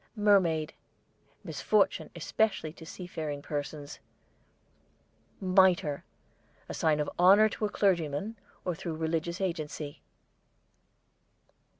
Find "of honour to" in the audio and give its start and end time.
6.99-7.65